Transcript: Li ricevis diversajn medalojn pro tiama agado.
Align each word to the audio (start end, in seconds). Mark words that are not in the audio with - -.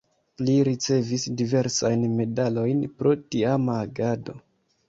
Li 0.45 0.53
ricevis 0.67 1.25
diversajn 1.41 2.07
medalojn 2.21 2.81
pro 3.03 3.15
tiama 3.37 3.77
agado. 3.87 4.39